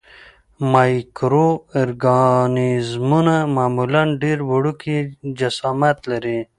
مایکرو 0.73 1.47
ارګانیزمونه 1.81 3.35
معمولاً 3.55 4.03
ډېر 4.21 4.37
وړوکی 4.49 4.97
جسامت 5.39 5.97
لري. 6.11 6.39